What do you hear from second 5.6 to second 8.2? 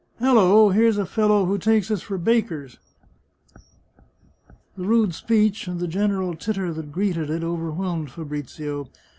and the general titter that greeted it overwhelmed